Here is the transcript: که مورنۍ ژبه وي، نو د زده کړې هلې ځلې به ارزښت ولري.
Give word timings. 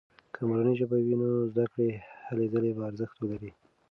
که 0.33 0.41
مورنۍ 0.47 0.73
ژبه 0.79 0.97
وي، 1.05 1.15
نو 1.21 1.27
د 1.41 1.45
زده 1.51 1.65
کړې 1.71 1.89
هلې 2.27 2.45
ځلې 2.53 2.71
به 2.75 2.81
ارزښت 2.89 3.15
ولري. 3.19 3.51